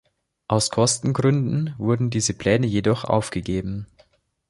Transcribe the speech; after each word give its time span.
Aus 0.47 0.71
Kostengründen 0.71 1.75
wurden 1.77 2.09
diese 2.09 2.33
Pläne 2.33 2.65
jedoch 2.65 3.03
aufgegeben. 3.03 3.85